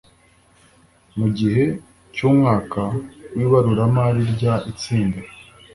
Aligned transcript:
mu 1.17 1.27
gihe 1.37 1.63
cy 2.13 2.21
umwaka 2.29 2.81
w 3.35 3.37
ibaruramari 3.45 4.21
ry 4.31 4.43
itsinda 4.71 5.19